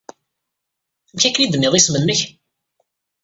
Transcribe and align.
Amek 1.11 1.25
akken 1.25 1.41
ay 1.43 1.47
d-tenniḍ 1.47 1.73
isem-nnek? 1.75 2.21